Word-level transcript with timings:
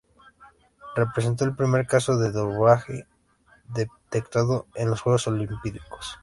Representó 0.95 1.45
el 1.45 1.55
primer 1.55 1.85
caso 1.85 2.17
de 2.17 2.31
dopaje 2.31 3.05
detectado 3.65 4.65
en 4.73 4.87
esos 4.87 5.01
Juegos 5.01 5.27
Olímpicos. 5.27 6.17